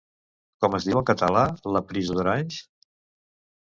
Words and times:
Com 0.65 0.77
es 0.77 0.87
diu 0.87 1.03
en 1.03 1.07
català 1.11 1.45
La 1.77 1.85
prise 1.93 2.19
d'Orange? 2.19 2.67